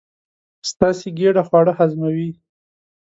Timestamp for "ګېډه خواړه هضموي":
1.17-2.29